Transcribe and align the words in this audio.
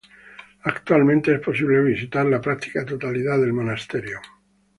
Actualmente 0.63 1.31
es 1.31 1.39
posible 1.41 1.79
visitar 1.83 2.25
la 2.25 2.41
práctica 2.41 2.83
totalidad 2.83 3.39
del 3.39 3.53
monasterio. 3.53 4.19